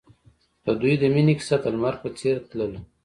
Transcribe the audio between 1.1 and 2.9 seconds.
مینې کیسه د لمر په څېر تلله.